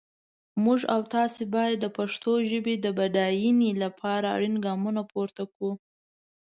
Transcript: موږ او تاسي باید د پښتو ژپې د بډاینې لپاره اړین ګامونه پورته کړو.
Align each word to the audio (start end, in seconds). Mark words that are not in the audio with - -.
موږ 0.63 0.79
او 0.93 1.01
تاسي 1.13 1.43
باید 1.55 1.77
د 1.81 1.85
پښتو 1.97 2.31
ژپې 2.51 2.75
د 2.79 2.85
بډاینې 2.97 3.71
لپاره 3.83 4.25
اړین 4.35 4.55
ګامونه 4.65 5.01
پورته 5.11 5.43
کړو. 5.53 5.71